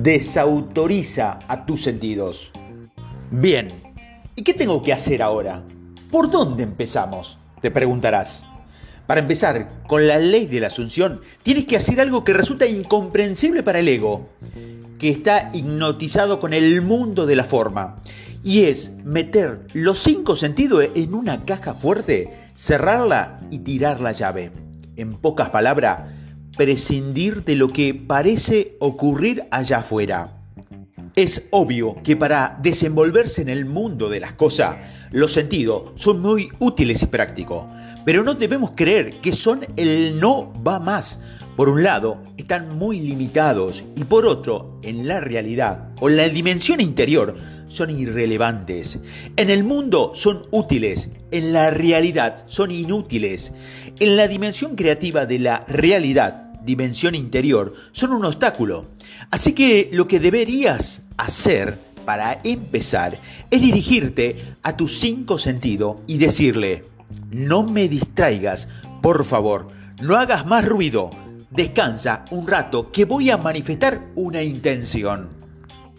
[0.00, 2.52] Desautoriza a tus sentidos.
[3.32, 3.68] Bien,
[4.36, 5.64] ¿y qué tengo que hacer ahora?
[6.08, 7.36] ¿Por dónde empezamos?
[7.60, 8.44] Te preguntarás.
[9.08, 13.64] Para empezar, con la ley de la asunción, tienes que hacer algo que resulta incomprensible
[13.64, 14.28] para el ego,
[15.00, 17.96] que está hipnotizado con el mundo de la forma,
[18.44, 24.52] y es meter los cinco sentidos en una caja fuerte, cerrarla y tirar la llave.
[24.94, 26.02] En pocas palabras,
[26.56, 30.34] prescindir de lo que parece ocurrir allá afuera.
[31.14, 34.76] Es obvio que para desenvolverse en el mundo de las cosas,
[35.10, 37.64] los sentidos son muy útiles y prácticos,
[38.04, 41.20] pero no debemos creer que son el no va más.
[41.56, 46.80] Por un lado, están muy limitados y por otro, en la realidad o la dimensión
[46.80, 47.36] interior,
[47.68, 48.98] son irrelevantes.
[49.36, 53.52] En el mundo son útiles, en la realidad son inútiles.
[54.00, 58.86] En la dimensión creativa de la realidad dimensión interior son un obstáculo.
[59.32, 63.18] Así que lo que deberías hacer para empezar
[63.50, 66.84] es dirigirte a tus cinco sentidos y decirle,
[67.32, 68.68] no me distraigas,
[69.02, 69.66] por favor,
[70.00, 71.10] no hagas más ruido,
[71.50, 75.28] descansa un rato que voy a manifestar una intención.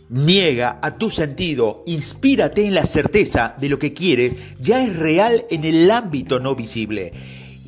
[0.07, 5.45] Niega a tu sentido, inspírate en la certeza de lo que quieres, ya es real
[5.51, 7.13] en el ámbito no visible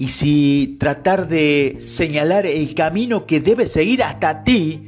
[0.01, 4.87] y si tratar de señalar el camino que debes seguir hasta ti,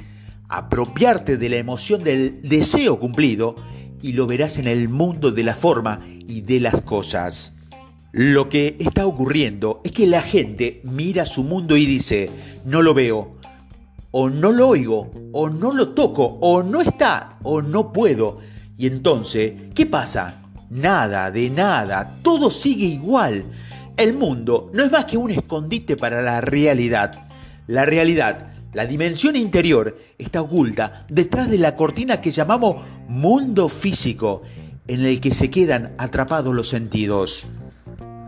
[0.49, 3.55] apropiarte de la emoción del deseo cumplido
[4.01, 7.53] y lo verás en el mundo de la forma y de las cosas.
[8.11, 12.31] Lo que está ocurriendo es que la gente mira su mundo y dice,
[12.65, 13.35] no lo veo,
[14.09, 18.39] o no lo oigo, o no lo toco, o no está, o no puedo.
[18.79, 20.41] Y entonces, ¿qué pasa?
[20.71, 23.45] Nada, de nada, todo sigue igual.
[23.97, 27.27] El mundo no es más que un escondite para la realidad.
[27.67, 34.41] La realidad, la dimensión interior, está oculta detrás de la cortina que llamamos mundo físico,
[34.87, 37.45] en el que se quedan atrapados los sentidos.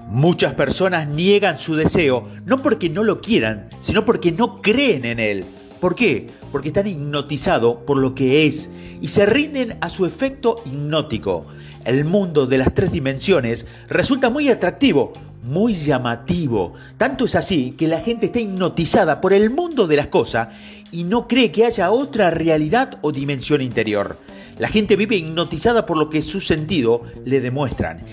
[0.07, 5.19] Muchas personas niegan su deseo, no porque no lo quieran, sino porque no creen en
[5.19, 5.45] él.
[5.79, 6.27] ¿Por qué?
[6.51, 8.69] Porque están hipnotizados por lo que es
[9.01, 11.47] y se rinden a su efecto hipnótico.
[11.85, 15.13] El mundo de las tres dimensiones resulta muy atractivo
[15.45, 16.73] muy llamativo.
[16.97, 20.49] Tanto es así que la gente está hipnotizada por el mundo de las cosas
[20.91, 24.17] y no cree que haya otra realidad o dimensión interior.
[24.57, 28.05] La gente vive hipnotizada por lo que su sentido le demuestran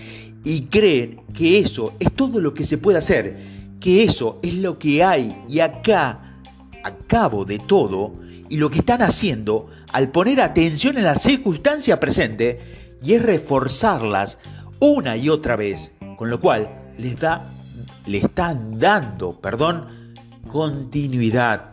[0.45, 3.37] y creen que eso es todo lo que se puede hacer,
[3.81, 6.39] que eso es lo que hay y acá,
[6.83, 8.15] a cabo de todo,
[8.49, 12.61] y lo que están haciendo al poner atención en la circunstancia presente
[13.03, 14.39] y es reforzarlas
[14.81, 17.51] una y otra vez, con lo cual les da,
[18.07, 19.87] le están dando, perdón,
[20.51, 21.73] continuidad.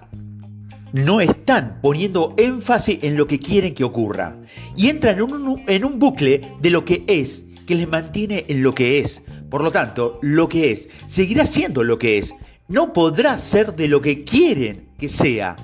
[0.91, 4.35] No están poniendo énfasis en lo que quieren que ocurra.
[4.75, 8.63] Y entran en un, en un bucle de lo que es, que les mantiene en
[8.63, 9.21] lo que es.
[9.51, 12.33] Por lo tanto, lo que es seguirá siendo lo que es.
[12.67, 15.55] No podrá ser de lo que quieren que sea.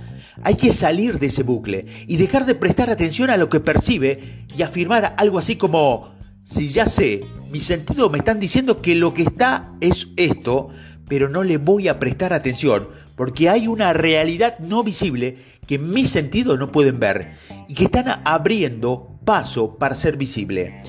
[0.43, 4.45] Hay que salir de ese bucle y dejar de prestar atención a lo que percibe
[4.55, 7.23] y afirmar algo así como, si ya sé
[7.55, 10.71] mis sentidos me están diciendo que lo que está es esto,
[11.07, 16.09] pero no le voy a prestar atención porque hay una realidad no visible que mis
[16.09, 17.37] sentidos no pueden ver
[17.69, 20.81] y que están abriendo paso para ser visible.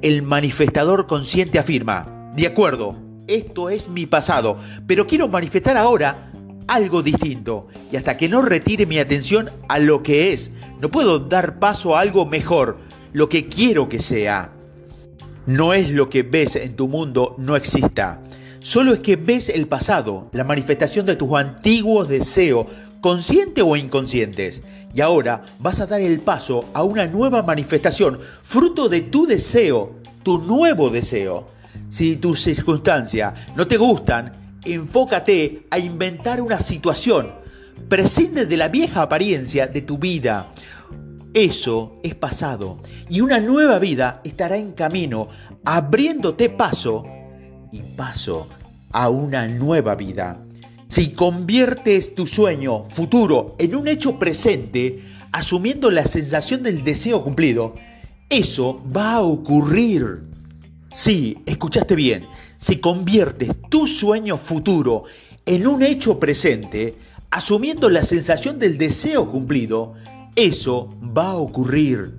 [0.00, 2.96] El manifestador consciente afirma, de acuerdo,
[3.26, 6.32] esto es mi pasado, pero quiero manifestar ahora
[6.68, 11.18] algo distinto y hasta que no retire mi atención a lo que es, no puedo
[11.18, 12.78] dar paso a algo mejor,
[13.12, 14.53] lo que quiero que sea.
[15.46, 18.22] No es lo que ves en tu mundo no exista.
[18.60, 22.66] Solo es que ves el pasado, la manifestación de tus antiguos deseos,
[23.02, 24.62] conscientes o inconscientes.
[24.94, 29.96] Y ahora vas a dar el paso a una nueva manifestación, fruto de tu deseo,
[30.22, 31.46] tu nuevo deseo.
[31.90, 34.32] Si tus circunstancias no te gustan,
[34.64, 37.32] enfócate a inventar una situación.
[37.90, 40.52] Prescinde de la vieja apariencia de tu vida.
[41.34, 42.78] Eso es pasado
[43.10, 45.26] y una nueva vida estará en camino,
[45.64, 47.04] abriéndote paso
[47.72, 48.48] y paso
[48.92, 50.40] a una nueva vida.
[50.86, 55.02] Si conviertes tu sueño futuro en un hecho presente,
[55.32, 57.74] asumiendo la sensación del deseo cumplido,
[58.30, 60.20] eso va a ocurrir.
[60.92, 62.26] Sí, escuchaste bien.
[62.58, 65.02] Si conviertes tu sueño futuro
[65.44, 66.94] en un hecho presente,
[67.32, 69.94] asumiendo la sensación del deseo cumplido,
[70.36, 72.18] eso va a ocurrir.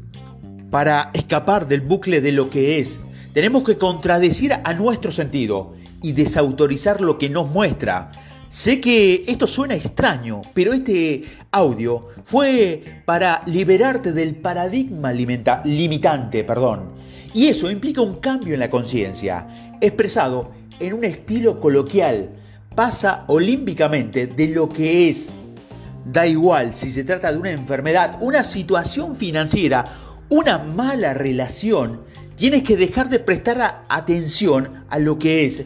[0.71, 2.99] Para escapar del bucle de lo que es,
[3.33, 8.11] tenemos que contradecir a nuestro sentido y desautorizar lo que nos muestra.
[8.47, 16.93] Sé que esto suena extraño, pero este audio fue para liberarte del paradigma limitante, perdón.
[17.33, 22.29] Y eso implica un cambio en la conciencia, expresado en un estilo coloquial.
[22.75, 25.33] Pasa olímpicamente de lo que es.
[26.05, 29.85] Da igual si se trata de una enfermedad, una situación financiera,
[30.29, 32.01] una mala relación,
[32.35, 35.63] tienes que dejar de prestar atención a lo que es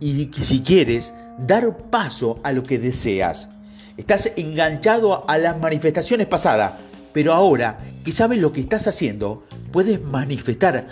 [0.00, 3.48] y si quieres dar paso a lo que deseas.
[3.96, 6.72] Estás enganchado a las manifestaciones pasadas,
[7.12, 10.86] pero ahora que sabes lo que estás haciendo, puedes manifestar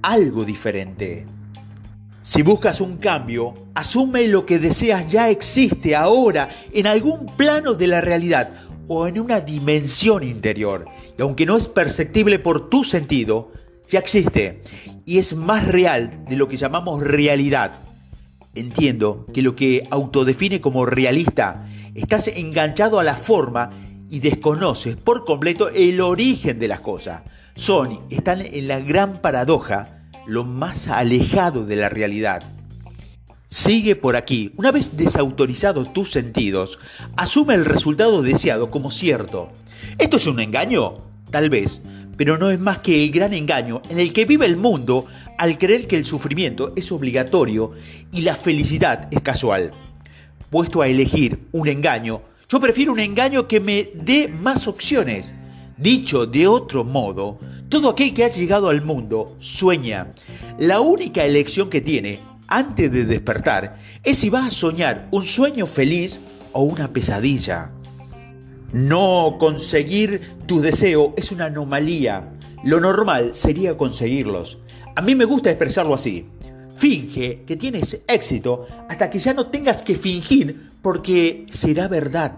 [0.00, 1.26] algo diferente.
[2.24, 7.88] Si buscas un cambio, asume lo que deseas ya existe ahora en algún plano de
[7.88, 8.50] la realidad
[8.86, 10.84] o en una dimensión interior.
[11.18, 13.50] Y aunque no es perceptible por tu sentido,
[13.90, 14.62] ya existe
[15.04, 17.80] y es más real de lo que llamamos realidad.
[18.54, 23.70] Entiendo que lo que autodefine como realista estás enganchado a la forma
[24.08, 27.22] y desconoces por completo el origen de las cosas.
[27.56, 32.42] Son, están en la gran paradoja, lo más alejado de la realidad.
[33.48, 34.52] Sigue por aquí.
[34.56, 36.78] Una vez desautorizados tus sentidos,
[37.16, 39.50] asume el resultado deseado como cierto.
[39.98, 40.98] ¿Esto es un engaño?
[41.30, 41.82] Tal vez,
[42.16, 45.06] pero no es más que el gran engaño en el que vive el mundo
[45.38, 47.72] al creer que el sufrimiento es obligatorio
[48.12, 49.72] y la felicidad es casual.
[50.50, 55.34] Puesto a elegir un engaño, yo prefiero un engaño que me dé más opciones.
[55.76, 57.38] Dicho de otro modo,
[57.72, 60.12] todo aquel que ha llegado al mundo sueña.
[60.58, 65.66] La única elección que tiene antes de despertar es si va a soñar un sueño
[65.66, 66.20] feliz
[66.52, 67.72] o una pesadilla.
[68.74, 72.34] No conseguir tu deseo es una anomalía.
[72.62, 74.58] Lo normal sería conseguirlos.
[74.94, 76.26] A mí me gusta expresarlo así.
[76.76, 82.34] Finge que tienes éxito hasta que ya no tengas que fingir porque será verdad.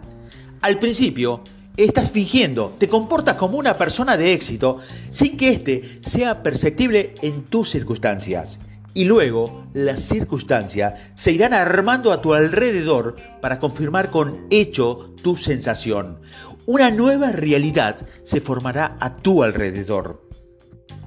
[0.61, 1.43] Al principio,
[1.77, 4.79] estás fingiendo, te comportas como una persona de éxito
[5.11, 8.61] sin que éste sea perceptible en tus circunstancias.
[8.95, 15.37] Y luego las circunstancias se irán armando a tu alrededor para confirmar con hecho tu
[15.37, 16.21] sensación.
[16.67, 20.29] Una nueva realidad se formará a tu alrededor.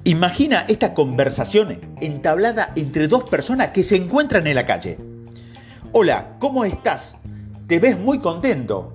[0.04, 4.98] Imagina esta conversación entablada entre dos personas que se encuentran en la calle.
[5.92, 7.16] Hola, ¿cómo estás?
[7.66, 8.92] Te ves muy contento.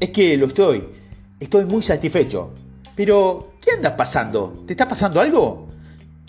[0.00, 1.01] Es que lo estoy.
[1.42, 2.50] Estoy muy satisfecho.
[2.94, 4.62] Pero, ¿qué anda pasando?
[4.64, 5.66] ¿Te está pasando algo?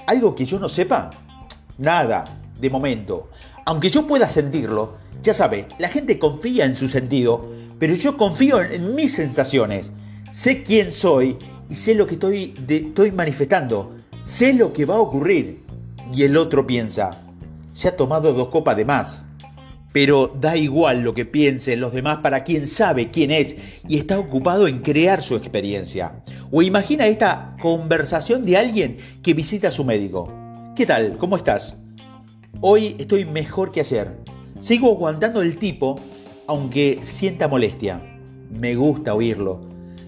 [0.07, 1.11] ¿Algo que yo no sepa?
[1.77, 2.25] Nada,
[2.59, 3.29] de momento.
[3.65, 8.59] Aunque yo pueda sentirlo, ya sabe, la gente confía en su sentido, pero yo confío
[8.63, 9.91] en mis sensaciones.
[10.31, 11.37] Sé quién soy
[11.69, 13.93] y sé lo que estoy, estoy manifestando.
[14.23, 15.61] Sé lo que va a ocurrir.
[16.11, 17.21] Y el otro piensa,
[17.71, 19.22] se ha tomado dos copas de más.
[19.93, 23.55] Pero da igual lo que piensen los demás para quien sabe quién es
[23.87, 26.23] y está ocupado en crear su experiencia.
[26.51, 30.33] O imagina esta conversación de alguien que visita a su médico.
[30.75, 31.17] ¿Qué tal?
[31.17, 31.77] ¿Cómo estás?
[32.59, 34.17] Hoy estoy mejor que ayer.
[34.59, 35.99] Sigo aguantando el tipo,
[36.47, 38.01] aunque sienta molestia.
[38.49, 39.61] Me gusta oírlo.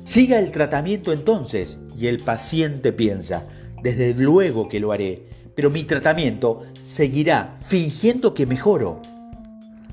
[0.03, 3.47] Siga el tratamiento entonces y el paciente piensa,
[3.83, 9.01] desde luego que lo haré, pero mi tratamiento seguirá fingiendo que mejoro.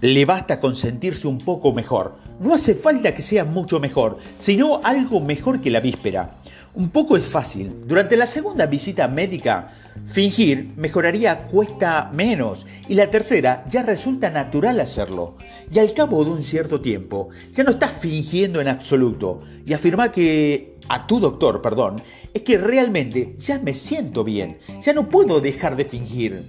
[0.02, 2.16] Le basta con sentirse un poco mejor.
[2.40, 6.38] No hace falta que sea mucho mejor, sino algo mejor que la víspera.
[6.74, 7.72] Un poco es fácil.
[7.86, 9.68] Durante la segunda visita médica,
[10.04, 15.36] fingir mejoraría cuesta menos y la tercera ya resulta natural hacerlo.
[15.72, 20.10] Y al cabo de un cierto tiempo, ya no estás fingiendo en absoluto y afirmar
[20.10, 22.02] que a tu doctor, perdón,
[22.34, 26.42] es que realmente ya me siento bien, ya no puedo dejar de fingir.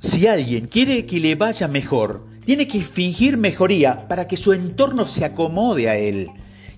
[0.00, 5.06] Si alguien quiere que le vaya mejor, tiene que fingir mejoría para que su entorno
[5.06, 6.30] se acomode a él.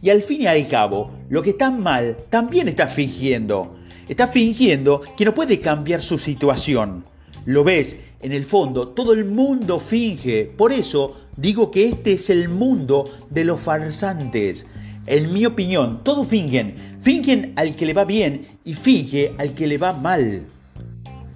[0.03, 3.77] Y al fin y al cabo, lo que está mal también está fingiendo.
[4.09, 7.05] Está fingiendo que no puede cambiar su situación.
[7.45, 10.45] Lo ves, en el fondo todo el mundo finge.
[10.57, 14.67] Por eso digo que este es el mundo de los farsantes.
[15.07, 16.75] En mi opinión, todos fingen.
[17.01, 20.47] Fingen al que le va bien y finge al que le va mal.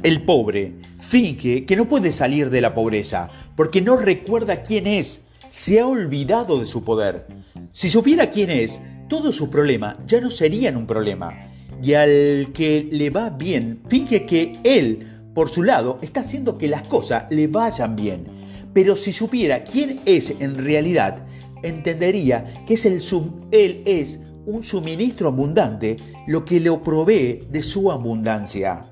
[0.03, 0.75] El pobre
[1.11, 5.23] finge que no puede salir de la pobreza porque no recuerda quién es.
[5.49, 7.27] Se ha olvidado de su poder.
[7.73, 11.51] Si supiera quién es, todos sus problemas ya no serían un problema.
[11.83, 16.69] Y al que le va bien, finge que él, por su lado, está haciendo que
[16.69, 18.27] las cosas le vayan bien.
[18.73, 21.27] Pero si supiera quién es en realidad,
[21.65, 23.03] entendería que es el
[23.51, 25.97] él es un suministro abundante,
[26.29, 28.90] lo que le provee de su abundancia.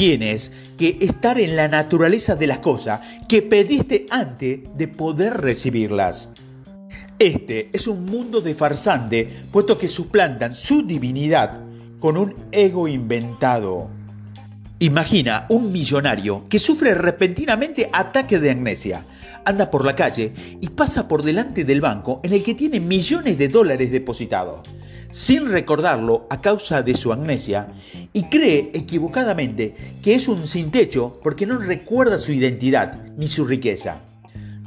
[0.00, 6.30] Tienes que estar en la naturaleza de las cosas que pediste antes de poder recibirlas.
[7.18, 11.60] Este es un mundo de farsante, puesto que suplantan su divinidad
[11.98, 13.90] con un ego inventado.
[14.78, 19.04] Imagina un millonario que sufre repentinamente ataque de amnesia,
[19.44, 23.36] anda por la calle y pasa por delante del banco en el que tiene millones
[23.36, 24.62] de dólares depositados,
[25.10, 27.72] sin recordarlo a causa de su amnesia,
[28.12, 33.44] y cree equivocadamente que es un sin techo porque no recuerda su identidad ni su
[33.44, 34.00] riqueza.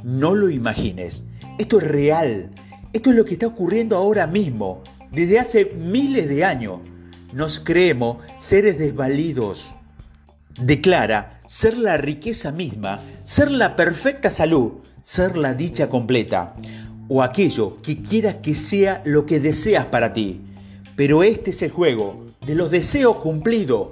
[0.02, 1.24] No lo imagines,
[1.58, 2.50] esto es real,
[2.92, 6.80] esto es lo que está ocurriendo ahora mismo, desde hace miles de años.
[7.32, 9.74] Nos creemos seres desvalidos
[10.60, 16.54] declara ser la riqueza misma, ser la perfecta salud, ser la dicha completa,
[17.08, 20.40] o aquello que quieras que sea lo que deseas para ti.
[20.96, 23.88] Pero este es el juego de los deseos cumplidos.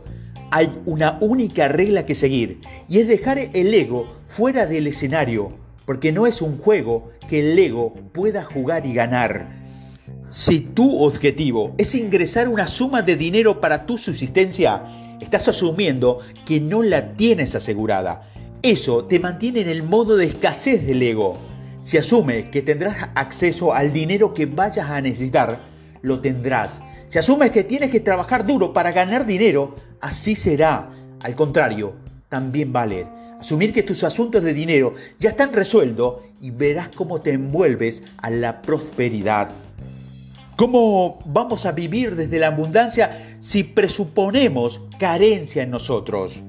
[0.51, 5.53] Hay una única regla que seguir y es dejar el ego fuera del escenario,
[5.85, 9.63] porque no es un juego que el ego pueda jugar y ganar.
[10.31, 14.83] Si tu objetivo es ingresar una suma de dinero para tu subsistencia,
[15.21, 18.31] estás asumiendo que no la tienes asegurada.
[18.63, 21.37] Eso te mantiene en el modo de escasez del ego.
[21.83, 25.61] Si asume que tendrás acceso al dinero que vayas a necesitar,
[26.01, 26.81] lo tendrás.
[27.09, 30.91] Si asumes que tienes que trabajar duro para ganar dinero, así será.
[31.21, 31.95] Al contrario,
[32.29, 33.07] también vale.
[33.41, 38.31] Asumir que tus asuntos de dinero ya están resueltos y verás cómo te envuelves a
[38.31, 39.51] la prosperidad.
[40.55, 46.45] ¿Cómo vamos a vivir desde la abundancia si presuponemos carencia en nosotros?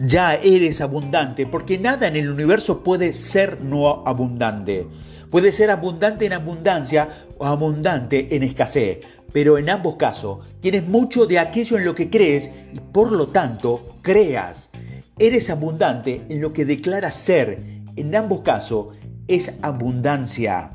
[0.00, 4.86] Ya eres abundante porque nada en el universo puede ser no abundante.
[5.28, 9.00] Puede ser abundante en abundancia o abundante en escasez,
[9.32, 13.26] pero en ambos casos tienes mucho de aquello en lo que crees y por lo
[13.26, 14.70] tanto creas.
[15.18, 17.58] Eres abundante en lo que declaras ser.
[17.96, 20.74] En ambos casos es abundancia.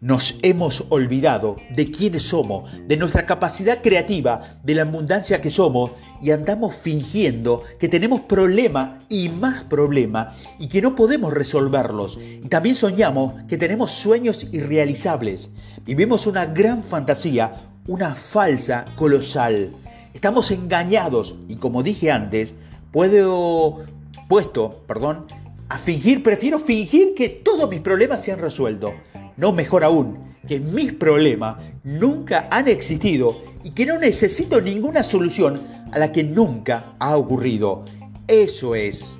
[0.00, 5.90] Nos hemos olvidado de quiénes somos, de nuestra capacidad creativa, de la abundancia que somos
[6.22, 12.18] y andamos fingiendo que tenemos problemas y más problemas y que no podemos resolverlos.
[12.20, 15.50] Y también soñamos que tenemos sueños irrealizables.
[15.84, 17.54] Vivimos una gran fantasía,
[17.86, 19.70] una falsa colosal.
[20.12, 22.54] Estamos engañados y como dije antes,
[22.92, 23.82] puedo
[24.28, 25.26] puesto, perdón,
[25.68, 28.94] a fingir, prefiero fingir que todos mis problemas se han resuelto
[29.36, 35.60] no mejor aún, que mis problemas nunca han existido y que no necesito ninguna solución
[35.90, 37.84] a la que nunca ha ocurrido.
[38.28, 39.16] Eso es.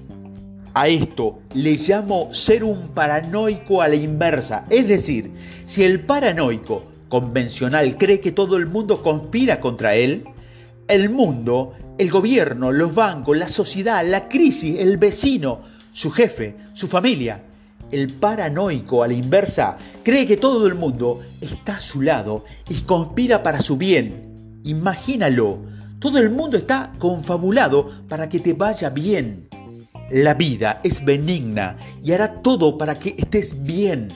[0.75, 4.65] A esto le llamo ser un paranoico a la inversa.
[4.69, 5.33] Es decir,
[5.67, 10.25] si el paranoico convencional cree que todo el mundo conspira contra él,
[10.89, 16.89] el mundo, el gobierno, los bancos, la sociedad, la crisis, el vecino, su jefe, su
[16.89, 17.43] familia,
[17.93, 22.81] el paranoico, a la inversa, cree que todo el mundo está a su lado y
[22.83, 24.34] conspira para su bien.
[24.65, 25.59] Imagínalo,
[25.99, 29.47] todo el mundo está confabulado para que te vaya bien.
[30.11, 34.09] La vida es benigna y hará todo para que estés bien.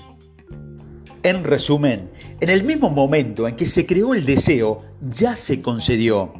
[1.22, 4.78] En resumen, en el mismo momento en que se creó el deseo,
[5.14, 6.32] ya se concedió.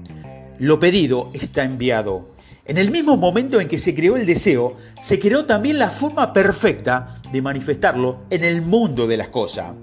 [0.59, 2.31] Lo pedido está enviado.
[2.65, 6.33] En el mismo momento en que se creó el deseo, se creó también la forma
[6.33, 9.75] perfecta de manifestarlo en el mundo de las cosas.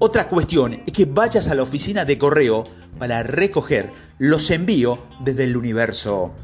[0.00, 2.64] Otra cuestión es que vayas a la oficina de correo
[2.98, 6.34] para recoger los envíos desde el universo.